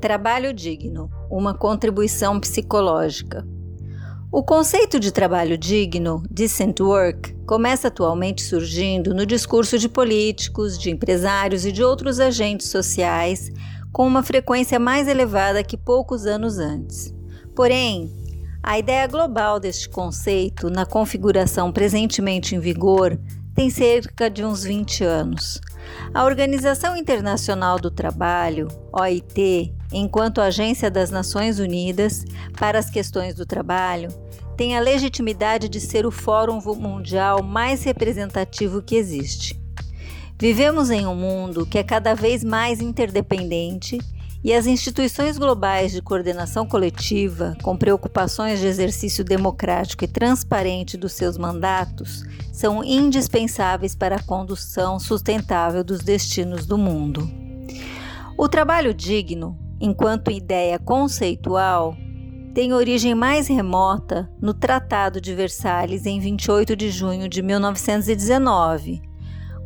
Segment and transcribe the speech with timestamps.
[0.00, 3.46] Trabalho digno uma contribuição psicológica.
[4.30, 10.90] O conceito de trabalho digno, decent work, começa atualmente surgindo no discurso de políticos, de
[10.90, 13.50] empresários e de outros agentes sociais
[13.92, 17.14] com uma frequência mais elevada que poucos anos antes.
[17.54, 18.12] Porém,
[18.62, 23.18] a ideia global deste conceito, na configuração presentemente em vigor,
[23.56, 25.58] tem cerca de uns 20 anos.
[26.12, 32.26] A Organização Internacional do Trabalho, OIT, enquanto agência das Nações Unidas
[32.58, 34.08] para as questões do trabalho,
[34.58, 39.58] tem a legitimidade de ser o fórum mundial mais representativo que existe.
[40.38, 43.98] Vivemos em um mundo que é cada vez mais interdependente
[44.46, 51.14] e as instituições globais de coordenação coletiva, com preocupações de exercício democrático e transparente dos
[51.14, 57.28] seus mandatos, são indispensáveis para a condução sustentável dos destinos do mundo.
[58.38, 61.96] O trabalho digno, enquanto ideia conceitual,
[62.54, 69.02] tem origem mais remota no Tratado de Versalhes em 28 de junho de 1919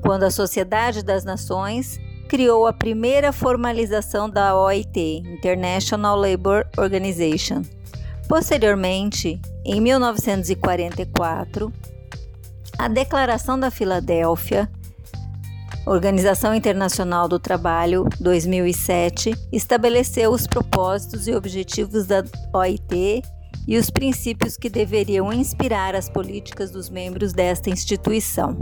[0.00, 2.00] quando a Sociedade das Nações
[2.30, 7.62] criou a primeira formalização da OIT, International Labour Organization.
[8.28, 11.72] Posteriormente, em 1944,
[12.78, 14.70] a Declaração da Filadélfia,
[15.84, 22.22] Organização Internacional do Trabalho 2007, estabeleceu os propósitos e objetivos da
[22.54, 23.22] OIT
[23.66, 28.56] e os princípios que deveriam inspirar as políticas dos membros desta instituição.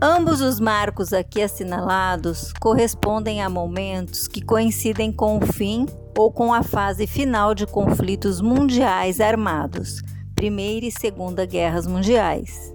[0.00, 6.52] Ambos os marcos aqui assinalados correspondem a momentos que coincidem com o fim ou com
[6.52, 10.02] a fase final de conflitos mundiais armados,
[10.34, 12.74] Primeira e Segunda Guerras Mundiais.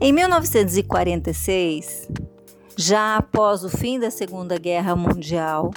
[0.00, 2.08] Em 1946,
[2.76, 5.70] já após o fim da Segunda Guerra Mundial,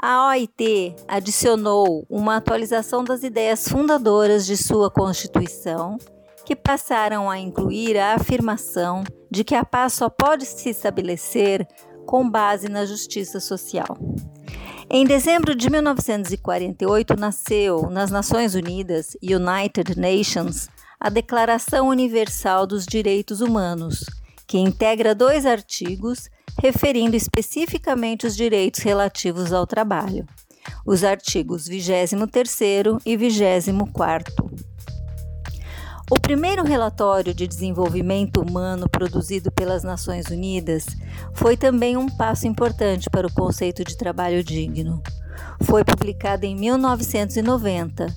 [0.00, 5.96] a OIT adicionou uma atualização das ideias fundadoras de sua Constituição
[6.44, 9.02] que passaram a incluir a afirmação
[9.34, 11.66] de que a paz só pode se estabelecer
[12.06, 13.98] com base na justiça social.
[14.88, 20.68] Em dezembro de 1948 nasceu nas Nações Unidas, United Nations,
[21.00, 24.04] a Declaração Universal dos Direitos Humanos,
[24.46, 26.30] que integra dois artigos
[26.62, 30.24] referindo especificamente os direitos relativos ao trabalho,
[30.86, 32.60] os artigos 23
[33.04, 34.32] e 24.
[36.10, 40.84] O primeiro relatório de desenvolvimento humano produzido pelas Nações Unidas
[41.32, 45.02] foi também um passo importante para o conceito de trabalho digno.
[45.62, 48.14] Foi publicado em 1990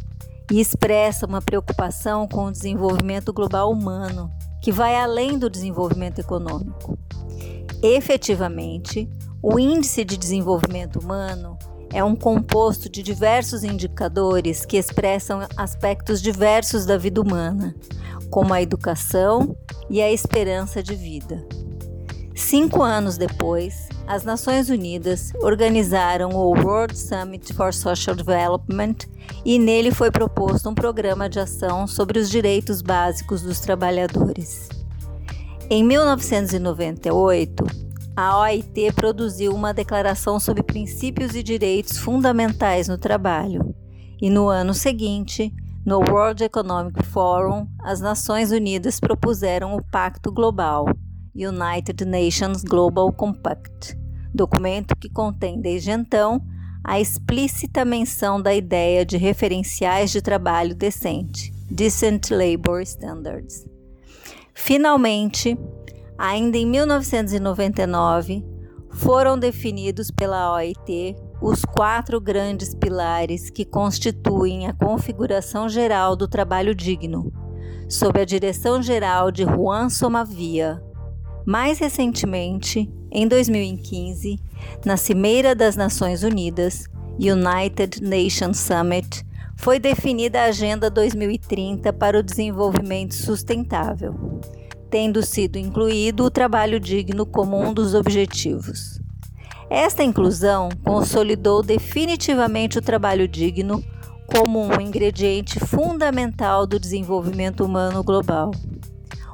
[0.52, 4.30] e expressa uma preocupação com o desenvolvimento global humano,
[4.62, 7.00] que vai além do desenvolvimento econômico.
[7.82, 9.10] Efetivamente,
[9.42, 11.58] o Índice de Desenvolvimento Humano
[11.92, 17.76] é um composto de diversos indicadores que expressam aspectos diversos da vida humana,
[18.30, 19.56] como a educação
[19.90, 21.46] e a esperança de vida.
[22.36, 28.96] Cinco anos depois, as Nações Unidas organizaram o World Summit for Social Development
[29.44, 34.70] e nele foi proposto um programa de ação sobre os direitos básicos dos trabalhadores.
[35.70, 37.87] Em 1998,
[38.18, 43.76] a OIT produziu uma declaração sobre princípios e direitos fundamentais no trabalho.
[44.20, 45.54] E no ano seguinte,
[45.86, 50.88] no World Economic Forum, as Nações Unidas propuseram o Pacto Global,
[51.36, 53.96] United Nations Global Compact,
[54.34, 56.42] documento que contém desde então
[56.84, 63.64] a explícita menção da ideia de referenciais de trabalho decente, Decent Labor Standards.
[64.56, 65.56] Finalmente,
[66.18, 68.44] Ainda em 1999,
[68.90, 76.74] foram definidos pela OIT os quatro grandes pilares que constituem a configuração geral do trabalho
[76.74, 77.32] digno,
[77.88, 80.82] sob a direção geral de Juan Somavia.
[81.46, 84.40] Mais recentemente, em 2015,
[84.84, 86.86] na Cimeira das Nações Unidas,
[87.20, 89.24] United Nations Summit,
[89.56, 94.16] foi definida a Agenda 2030 para o Desenvolvimento Sustentável
[94.90, 99.00] tendo sido incluído o trabalho digno como um dos objetivos.
[99.70, 103.84] Esta inclusão consolidou definitivamente o trabalho digno
[104.28, 108.52] como um ingrediente fundamental do desenvolvimento humano global.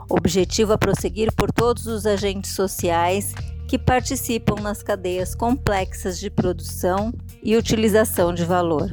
[0.09, 3.33] Objetivo a prosseguir por todos os agentes sociais
[3.67, 8.91] que participam nas cadeias complexas de produção e utilização de valor.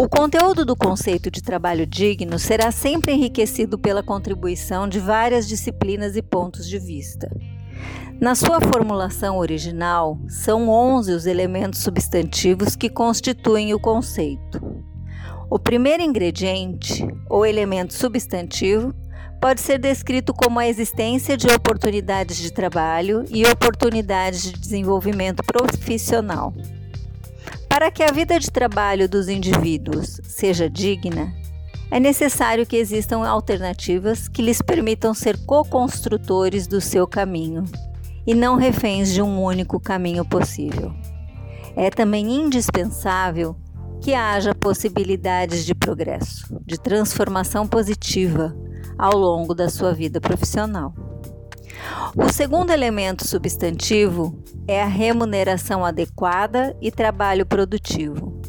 [0.00, 6.14] O conteúdo do conceito de trabalho digno será sempre enriquecido pela contribuição de várias disciplinas
[6.14, 7.28] e pontos de vista.
[8.20, 14.84] Na sua formulação original, são 11 os elementos substantivos que constituem o conceito.
[15.50, 18.94] O primeiro ingrediente, ou elemento substantivo,
[19.40, 26.54] pode ser descrito como a existência de oportunidades de trabalho e oportunidades de desenvolvimento profissional.
[27.68, 31.32] Para que a vida de trabalho dos indivíduos seja digna,
[31.90, 37.64] é necessário que existam alternativas que lhes permitam ser co-construtores do seu caminho
[38.26, 40.92] e não reféns de um único caminho possível.
[41.76, 43.56] É também indispensável
[44.02, 48.54] que haja possibilidades de progresso, de transformação positiva
[48.98, 51.07] ao longo da sua vida profissional.
[52.16, 58.40] O segundo elemento substantivo é a remuneração adequada e trabalho produtivo.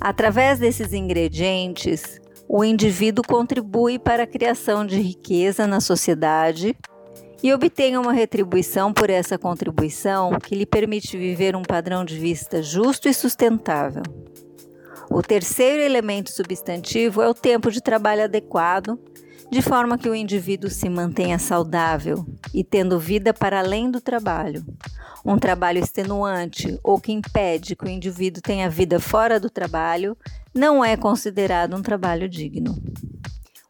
[0.00, 6.76] Através desses ingredientes, o indivíduo contribui para a criação de riqueza na sociedade
[7.42, 12.62] e obtém uma retribuição por essa contribuição que lhe permite viver um padrão de vista
[12.62, 14.02] justo e sustentável.
[15.10, 18.98] O terceiro elemento substantivo é o tempo de trabalho adequado,
[19.50, 22.24] de forma que o indivíduo se mantenha saudável
[22.54, 24.64] e tendo vida para além do trabalho.
[25.24, 30.16] Um trabalho extenuante ou que impede que o indivíduo tenha vida fora do trabalho
[30.54, 32.80] não é considerado um trabalho digno.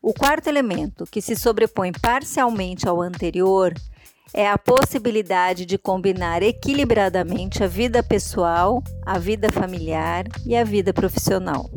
[0.02, 3.72] O quarto elemento, que se sobrepõe parcialmente ao anterior,
[4.32, 10.92] é a possibilidade de combinar equilibradamente a vida pessoal, a vida familiar e a vida
[10.92, 11.70] profissional.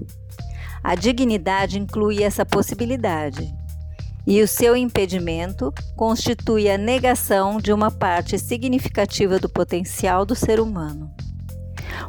[0.83, 3.53] A dignidade inclui essa possibilidade,
[4.25, 10.59] e o seu impedimento constitui a negação de uma parte significativa do potencial do ser
[10.59, 11.13] humano.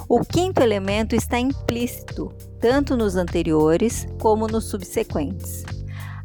[0.08, 5.64] O quinto elemento está implícito tanto nos anteriores como nos subsequentes.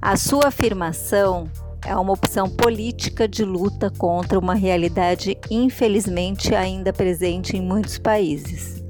[0.02, 1.50] A sua afirmação
[1.86, 8.84] é uma opção política de luta contra uma realidade infelizmente ainda presente em muitos países.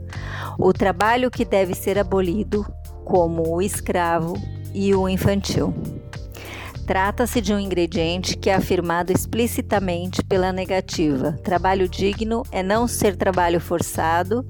[0.57, 2.65] O trabalho que deve ser abolido,
[3.05, 4.33] como o escravo
[4.73, 5.73] e o infantil.
[6.89, 11.33] Trata-se de um ingrediente que é afirmado explicitamente pela negativa.
[11.43, 14.43] Trabalho digno é não ser trabalho forçado,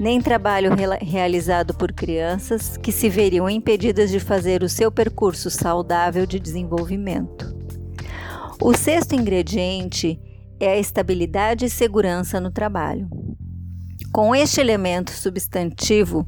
[0.00, 6.26] nem trabalho realizado por crianças que se veriam impedidas de fazer o seu percurso saudável
[6.26, 7.54] de desenvolvimento.
[8.60, 10.20] O sexto ingrediente
[10.58, 13.08] é a estabilidade e segurança no trabalho.
[14.12, 16.26] Com este elemento substantivo,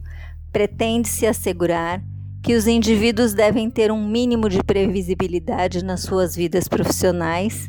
[0.52, 2.04] pretende-se assegurar
[2.46, 7.68] que os indivíduos devem ter um mínimo de previsibilidade nas suas vidas profissionais,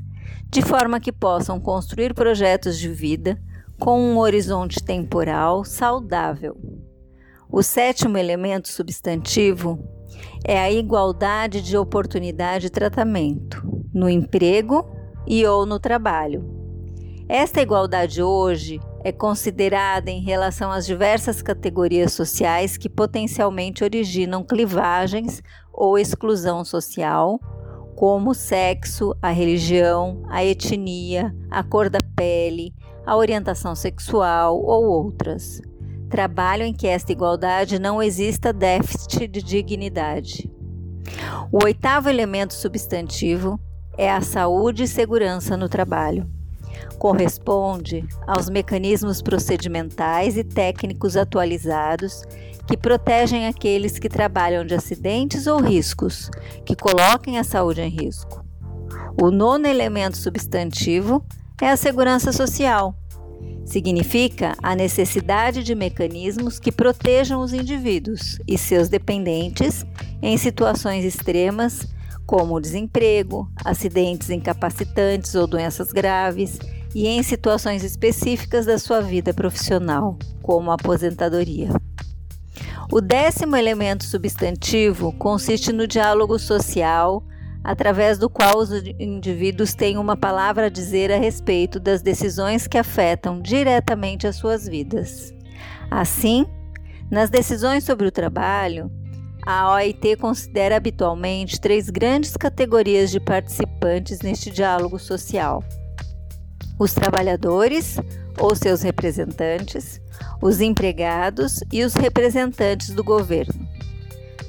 [0.51, 3.41] de forma que possam construir projetos de vida
[3.79, 6.55] com um horizonte temporal saudável.
[7.51, 9.79] O sétimo elemento substantivo
[10.45, 14.87] é a igualdade de oportunidade e tratamento no emprego
[15.25, 16.45] e ou no trabalho.
[17.27, 25.41] Esta igualdade hoje é considerada em relação às diversas categorias sociais que potencialmente originam clivagens
[25.71, 27.39] ou exclusão social,
[27.95, 32.73] como o sexo, a religião, a etnia, a cor da pele,
[33.05, 35.61] a orientação sexual ou outras.
[36.09, 40.51] Trabalho em que esta igualdade não exista déficit de dignidade.
[41.49, 43.57] O oitavo elemento substantivo
[43.97, 46.29] é a saúde e segurança no trabalho
[46.97, 52.23] corresponde aos mecanismos procedimentais e técnicos atualizados
[52.67, 56.29] que protegem aqueles que trabalham de acidentes ou riscos
[56.65, 58.43] que coloquem a saúde em risco.
[59.19, 61.23] O nono elemento substantivo
[61.61, 62.93] é a segurança social.
[63.65, 69.85] Significa a necessidade de mecanismos que protejam os indivíduos e seus dependentes
[70.21, 71.85] em situações extremas
[72.27, 76.59] como desemprego, acidentes incapacitantes ou doenças graves,
[76.93, 81.69] e em situações específicas da sua vida profissional, como a aposentadoria.
[82.91, 87.23] O décimo elemento substantivo consiste no diálogo social,
[87.63, 92.77] através do qual os indivíduos têm uma palavra a dizer a respeito das decisões que
[92.77, 95.33] afetam diretamente as suas vidas.
[95.89, 96.45] Assim,
[97.09, 98.91] nas decisões sobre o trabalho,
[99.47, 105.63] a OIT considera habitualmente três grandes categorias de participantes neste diálogo social:
[106.77, 107.95] os trabalhadores
[108.37, 110.01] ou seus representantes,
[110.41, 113.65] os empregados e os representantes do governo.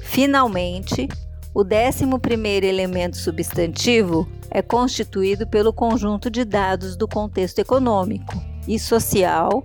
[0.01, 1.07] Finalmente,
[1.53, 8.33] o 11 elemento substantivo é constituído pelo conjunto de dados do contexto econômico
[8.67, 9.63] e social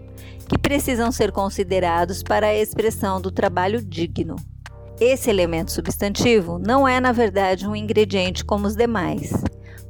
[0.49, 4.37] que precisam ser considerados para a expressão do trabalho digno.
[5.01, 9.33] Esse elemento substantivo não é, na verdade, um ingrediente como os demais,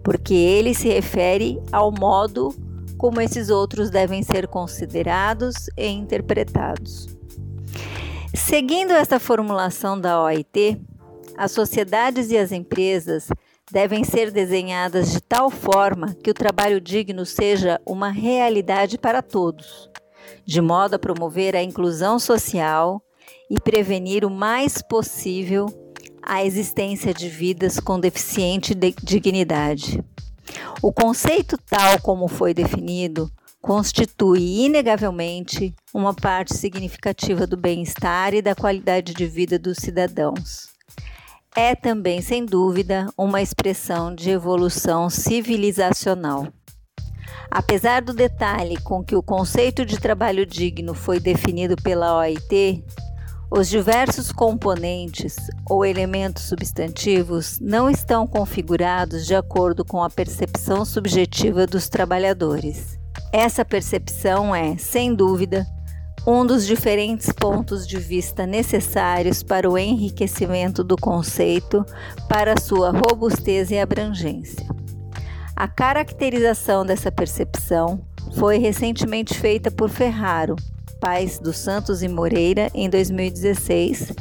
[0.02, 2.54] porque ele se refere ao modo
[2.96, 7.08] como esses outros devem ser considerados e interpretados.
[8.34, 10.80] Seguindo esta formulação da OIT,
[11.37, 13.28] as sociedades e as empresas
[13.70, 19.90] devem ser desenhadas de tal forma que o trabalho digno seja uma realidade para todos,
[20.46, 23.02] de modo a promover a inclusão social
[23.54, 25.66] e prevenir o mais possível
[26.20, 30.02] a existência de vidas com deficiente de dignidade.
[30.82, 33.30] O conceito tal como foi definido
[33.61, 40.75] constitui inegavelmente uma parte significativa do bem-estar e da qualidade de vida dos cidadãos
[41.54, 46.49] é também, sem dúvida, uma expressão de evolução civilizacional.
[47.49, 52.84] Apesar do detalhe com que o conceito de trabalho digno foi definido pela OIT,
[53.56, 55.37] os diversos componentes
[55.70, 62.99] ou elementos substantivos não estão configurados de acordo com a percepção subjetiva dos trabalhadores.
[63.32, 65.64] Essa percepção é, sem dúvida,
[66.26, 71.87] um dos diferentes pontos de vista necessários para o enriquecimento do conceito,
[72.28, 74.66] para sua robustez e abrangência.
[75.54, 78.00] A caracterização dessa percepção
[78.37, 80.56] foi recentemente feita por Ferraro,
[81.04, 84.14] Pais dos Santos e Moreira, em 2016,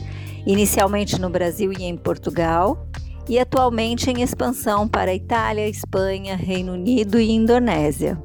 [0.45, 2.89] inicialmente no Brasil e em Portugal,
[3.25, 8.21] e atualmente em expansão para Itália, Espanha, Reino Unido e Indonésia.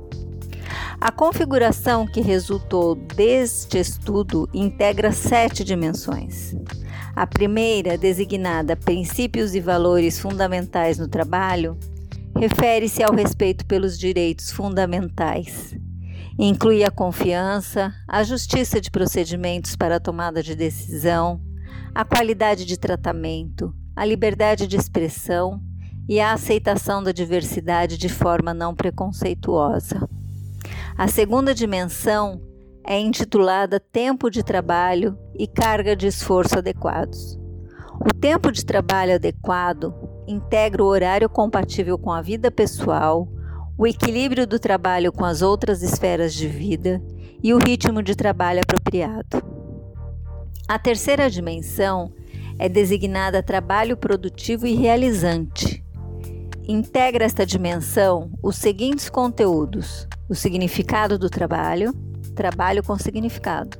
[1.00, 6.56] A configuração que resultou deste estudo integra sete dimensões.
[7.14, 11.78] A primeira, designada Princípios e Valores Fundamentais no Trabalho,
[12.36, 15.76] refere-se ao respeito pelos direitos fundamentais.
[16.38, 21.40] Inclui a confiança, a justiça de procedimentos para a tomada de decisão,
[21.92, 25.60] a qualidade de tratamento, a liberdade de expressão
[26.08, 30.08] e a aceitação da diversidade de forma não preconceituosa.
[30.96, 32.40] A segunda dimensão
[32.86, 37.36] é intitulada Tempo de Trabalho e Carga de Esforço Adequados.
[38.00, 39.92] O tempo de trabalho adequado
[40.28, 43.28] integra o horário compatível com a vida pessoal,
[43.78, 47.00] o equilíbrio do trabalho com as outras esferas de vida
[47.40, 49.40] e o ritmo de trabalho apropriado.
[50.66, 52.12] A terceira dimensão
[52.58, 55.84] é designada trabalho produtivo e realizante.
[56.66, 61.94] Integra esta dimensão os seguintes conteúdos: o significado do trabalho,
[62.34, 63.78] trabalho com significado,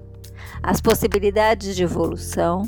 [0.63, 2.63] as possibilidades de evolução,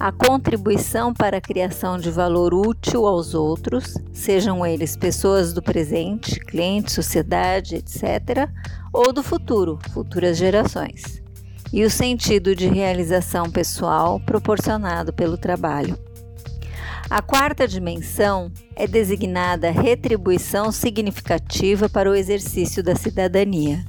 [0.00, 6.40] a contribuição para a criação de valor útil aos outros, sejam eles pessoas do presente,
[6.40, 8.48] cliente, sociedade, etc.,
[8.90, 11.22] ou do futuro, futuras gerações,
[11.70, 15.98] e o sentido de realização pessoal proporcionado pelo trabalho.
[17.10, 23.84] A quarta dimensão é designada retribuição significativa para o exercício da cidadania.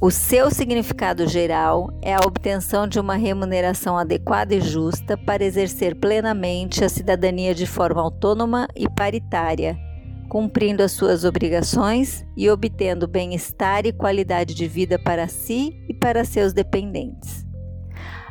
[0.00, 5.96] O seu significado geral é a obtenção de uma remuneração adequada e justa para exercer
[5.96, 9.76] plenamente a cidadania de forma autônoma e paritária,
[10.28, 16.24] cumprindo as suas obrigações e obtendo bem-estar e qualidade de vida para si e para
[16.24, 17.44] seus dependentes.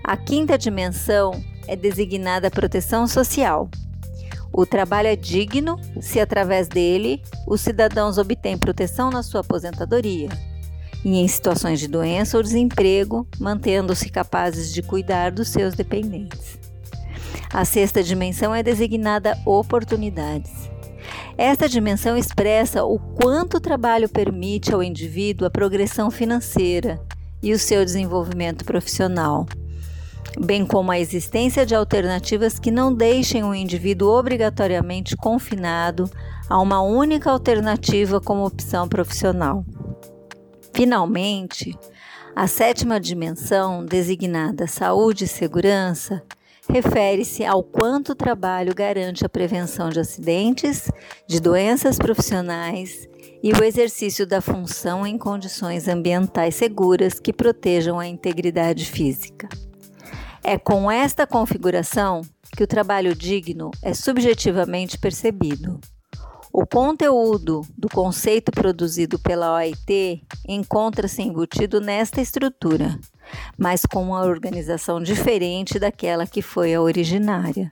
[0.05, 1.31] A quinta dimensão
[1.67, 3.69] é designada proteção social,
[4.53, 10.29] o trabalho é digno se, através dele, os cidadãos obtêm proteção na sua aposentadoria
[11.03, 16.57] e em situações de doença ou desemprego, mantendo-se capazes de cuidar dos seus dependentes.
[17.53, 20.51] A sexta dimensão é designada oportunidades.
[21.37, 26.99] Esta dimensão expressa o quanto o trabalho permite ao indivíduo a progressão financeira
[27.41, 29.45] e o seu desenvolvimento profissional
[30.39, 36.09] bem como a existência de alternativas que não deixem o indivíduo obrigatoriamente confinado
[36.49, 39.65] a uma única alternativa como opção profissional.
[40.77, 41.75] Finalmente,
[42.35, 46.21] a sétima dimensão, designada saúde e segurança,
[46.69, 50.87] refere-se ao quanto o trabalho garante a prevenção de acidentes,
[51.27, 53.09] de doenças profissionais
[53.41, 59.49] e o exercício da função em condições ambientais seguras que protejam a integridade física.
[60.43, 62.21] É com esta configuração
[62.55, 65.79] que o trabalho digno é subjetivamente percebido.
[66.59, 72.99] O conteúdo do conceito produzido pela OIT encontra-se embutido nesta estrutura,
[73.55, 77.71] mas com uma organização diferente daquela que foi a originária.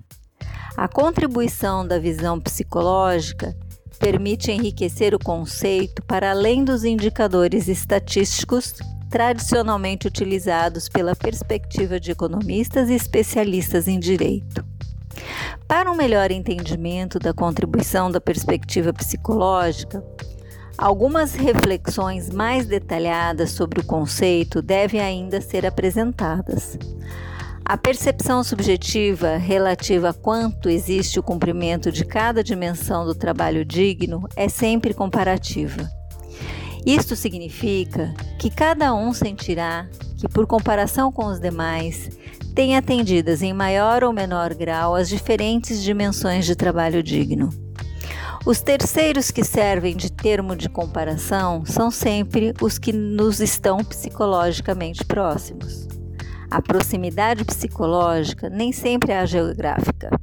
[0.77, 3.57] A contribuição da visão psicológica
[3.97, 8.75] permite enriquecer o conceito para além dos indicadores estatísticos
[9.09, 14.74] tradicionalmente utilizados pela perspectiva de economistas e especialistas em direito.
[15.67, 20.03] Para um melhor entendimento da contribuição da perspectiva psicológica,
[20.77, 26.77] Algumas reflexões mais detalhadas sobre o conceito devem ainda ser apresentadas.
[27.63, 34.27] A percepção subjetiva relativa a quanto existe o cumprimento de cada dimensão do trabalho digno
[34.35, 35.89] é sempre comparativa.
[36.85, 42.09] Isto significa que cada um sentirá que, por comparação com os demais,
[42.55, 47.49] tem atendidas em maior ou menor grau as diferentes dimensões de trabalho digno.
[48.45, 55.03] Os terceiros que servem de termo de comparação são sempre os que nos estão psicologicamente
[55.03, 55.85] próximos.
[56.49, 60.17] A proximidade psicológica nem sempre é a geográfica,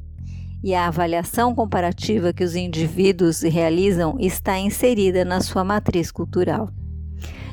[0.65, 6.71] e a avaliação comparativa que os indivíduos realizam está inserida na sua matriz cultural.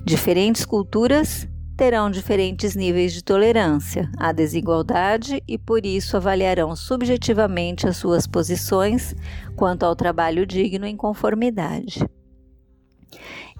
[0.05, 1.48] Diferentes culturas
[1.79, 9.15] terão diferentes níveis de tolerância à desigualdade e, por isso, avaliarão subjetivamente as suas posições
[9.55, 12.05] quanto ao trabalho digno em conformidade.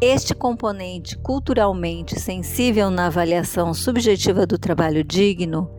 [0.02, 5.72] Este componente culturalmente sensível na avaliação subjetiva do trabalho digno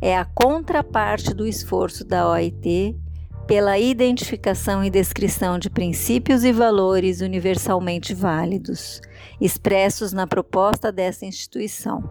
[0.00, 2.98] é a contraparte do esforço da OIT
[3.46, 9.00] pela identificação e descrição de princípios e valores universalmente válidos
[9.40, 12.02] expressos na proposta dessa instituição.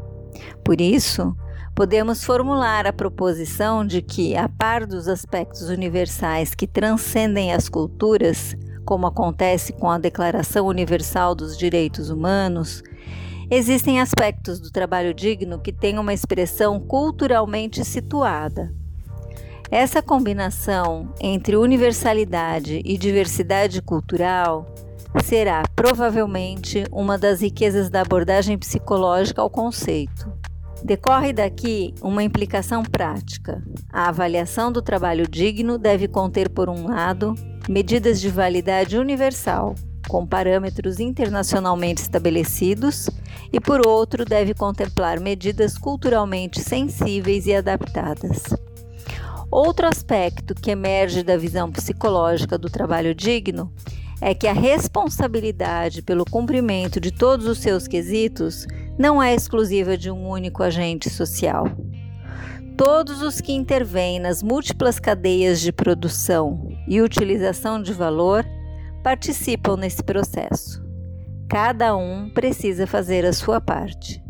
[0.63, 1.35] Por isso,
[1.75, 8.55] podemos formular a proposição de que, a par dos aspectos universais que transcendem as culturas,
[8.85, 12.83] como acontece com a Declaração Universal dos Direitos Humanos,
[13.49, 18.73] existem aspectos do trabalho digno que têm uma expressão culturalmente situada.
[19.75, 24.71] Essa combinação entre universalidade e diversidade cultural
[25.23, 30.31] será provavelmente uma das riquezas da abordagem psicológica ao conceito.
[30.83, 33.63] Decorre daqui uma implicação prática.
[33.91, 37.33] A avaliação do trabalho digno deve conter, por um lado,
[37.67, 39.73] medidas de validade universal,
[40.07, 43.09] com parâmetros internacionalmente estabelecidos,
[43.51, 48.43] e por outro, deve contemplar medidas culturalmente sensíveis e adaptadas.
[49.55, 53.71] Outro aspecto que emerge da visão psicológica do trabalho digno
[54.19, 58.65] é que a responsabilidade pelo cumprimento de todos os seus quesitos
[58.97, 61.67] não é exclusiva de um único agente social.
[62.75, 68.43] Todos os que intervêm nas múltiplas cadeias de produção e utilização de valor
[69.03, 70.83] participam nesse processo.
[71.47, 74.22] Cada um precisa fazer a sua parte.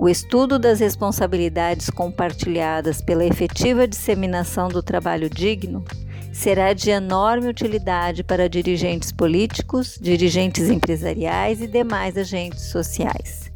[0.00, 5.84] O estudo das responsabilidades compartilhadas pela efetiva disseminação do trabalho digno
[6.32, 13.50] será de enorme utilidade para dirigentes políticos, dirigentes empresariais e demais agentes sociais.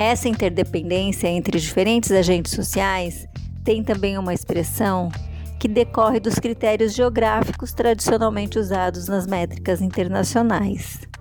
[0.00, 3.24] Essa interdependência entre diferentes agentes sociais
[3.64, 5.12] tem também uma expressão
[5.60, 11.11] que decorre dos critérios geográficos tradicionalmente usados nas métricas internacionais.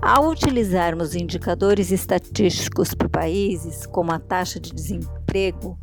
[0.00, 5.76] Ao utilizarmos indicadores estatísticos por países, como a taxa de desemprego,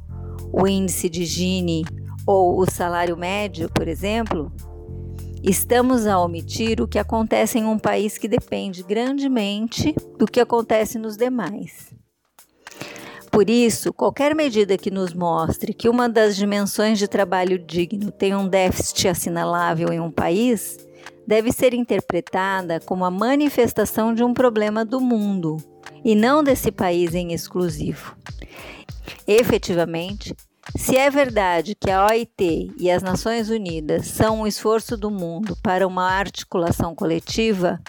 [0.53, 1.83] o índice de Gini
[2.25, 4.51] ou o salário médio, por exemplo,
[5.43, 10.97] estamos a omitir o que acontece em um país que depende grandemente do que acontece
[10.97, 11.93] nos demais.
[13.35, 18.33] Por isso, qualquer medida que nos mostre que uma das dimensões de trabalho digno tem
[18.33, 20.77] um déficit assinalável em um país
[21.27, 25.57] deve ser interpretada como a manifestação de um problema do mundo
[26.01, 28.15] e não desse país em exclusivo.
[29.27, 30.33] Efetivamente,
[30.77, 35.57] se é verdade que a OIT e as Nações Unidas são um esforço do mundo
[35.61, 37.81] para uma articulação coletiva,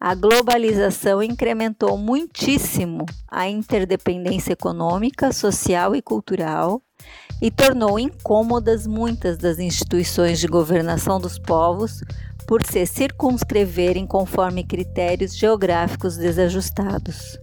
[0.00, 6.82] a globalização incrementou muitíssimo a interdependência econômica, social e cultural
[7.40, 12.02] e tornou incômodas muitas das instituições de governação dos povos
[12.46, 17.38] por se circunscreverem conforme critérios geográficos desajustados.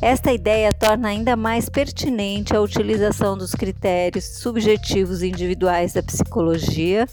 [0.00, 7.06] Esta ideia torna ainda mais pertinente a utilização dos critérios subjetivos individuais da psicologia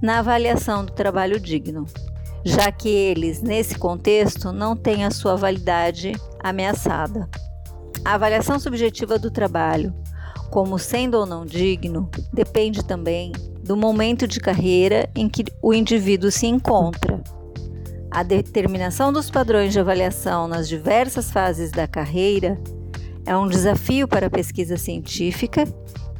[0.00, 1.86] na avaliação do trabalho digno,
[2.44, 7.28] já que eles, nesse contexto, não têm a sua validade ameaçada.
[8.04, 9.94] A avaliação subjetiva do trabalho,
[10.50, 16.30] como sendo ou não digno, depende também do momento de carreira em que o indivíduo
[16.30, 17.22] se encontra
[18.12, 22.60] a determinação dos padrões de avaliação nas diversas fases da carreira
[23.24, 25.64] é um desafio para a pesquisa científica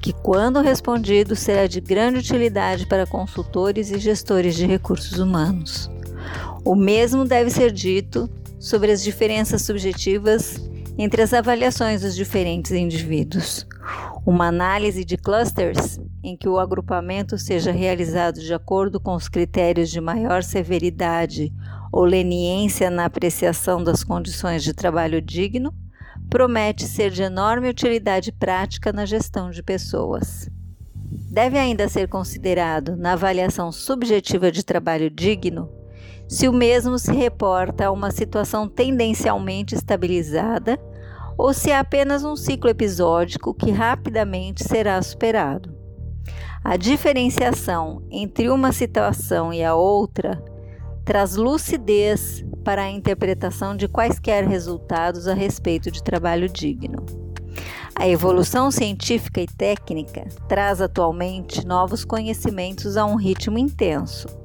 [0.01, 5.91] que, quando respondido, será de grande utilidade para consultores e gestores de recursos humanos.
[6.65, 10.61] O mesmo deve ser dito sobre as diferenças subjetivas
[10.97, 13.67] entre as avaliações dos diferentes indivíduos.
[14.25, 19.91] Uma análise de clusters, em que o agrupamento seja realizado de acordo com os critérios
[19.91, 21.53] de maior severidade
[21.91, 25.75] ou leniência na apreciação das condições de trabalho digno,
[26.31, 30.49] promete ser de enorme utilidade prática na gestão de pessoas.
[31.29, 35.69] Deve ainda ser considerado, na avaliação subjetiva de trabalho digno,
[36.29, 40.79] se o mesmo se reporta a uma situação tendencialmente estabilizada
[41.37, 45.75] ou se é apenas um ciclo episódico que rapidamente será superado.
[46.65, 50.43] A diferenciação entre uma situação e a outra
[51.05, 57.05] traz lucidez para a interpretação de quaisquer resultados a respeito de trabalho digno.
[57.95, 64.42] A evolução científica e técnica traz atualmente novos conhecimentos a um ritmo intenso.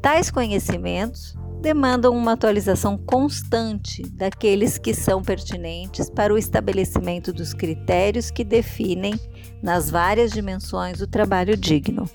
[0.00, 8.30] Tais conhecimentos demandam uma atualização constante daqueles que são pertinentes para o estabelecimento dos critérios
[8.30, 9.18] que definem,
[9.62, 12.08] nas várias dimensões, o trabalho digno.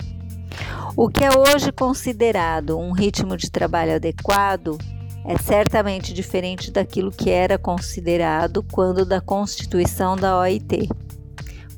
[0.96, 4.78] O que é hoje considerado um ritmo de trabalho adequado
[5.26, 10.88] é certamente diferente daquilo que era considerado quando da constituição da OIT.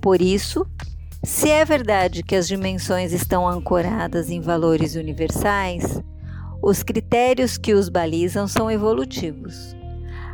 [0.00, 0.66] Por isso,
[1.26, 6.00] se é verdade que as dimensões estão ancoradas em valores universais,
[6.62, 9.74] os critérios que os balizam são evolutivos.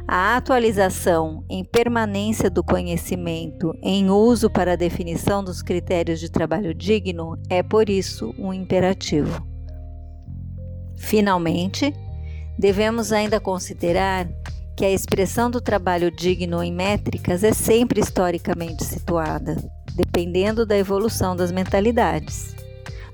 [0.07, 6.75] A atualização em permanência do conhecimento em uso para a definição dos critérios de trabalho
[6.75, 9.43] digno é, por isso, um imperativo.
[10.99, 11.91] Finalmente,
[12.59, 14.29] devemos ainda considerar
[14.77, 19.57] que a expressão do trabalho digno em métricas é sempre historicamente situada,
[19.95, 22.55] dependendo da evolução das mentalidades.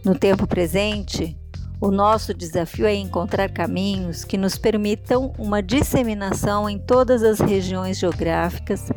[0.04, 1.36] No tempo presente,
[1.80, 7.98] o nosso desafio é encontrar caminhos que nos permitam uma disseminação em todas as regiões
[7.98, 8.90] geográficas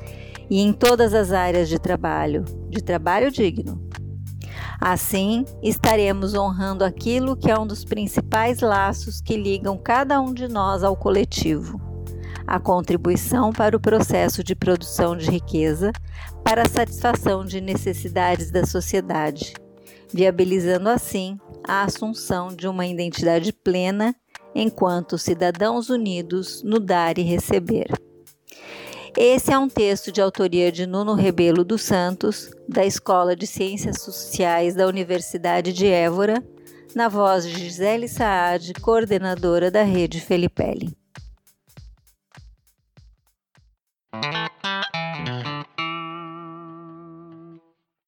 [0.50, 3.88] e em todas as áreas de trabalho, de trabalho digno.
[4.80, 10.48] Assim, estaremos honrando aquilo que é um dos principais laços que ligam cada um de
[10.48, 11.80] nós ao coletivo:
[12.45, 15.91] a contribuição para o processo de produção de riqueza
[16.43, 19.54] para a satisfação de necessidades da sociedade,
[20.13, 24.15] viabilizando assim a assunção de uma identidade plena
[24.54, 27.88] enquanto cidadãos unidos no dar e receber.
[29.17, 34.01] Esse é um texto de autoria de Nuno Rebelo dos Santos, da Escola de Ciências
[34.01, 36.41] Sociais da Universidade de Évora,
[36.95, 41.00] na voz de Gisele Saad, coordenadora da Rede Felipelli.
[44.13, 45.70] Mm-hmm.